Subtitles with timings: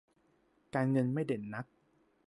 [0.73, 1.65] การเงินไม่เด่นนัก